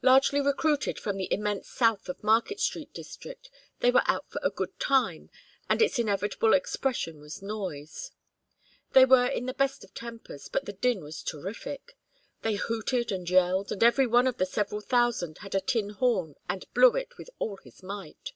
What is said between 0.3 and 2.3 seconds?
recruited from the immense South of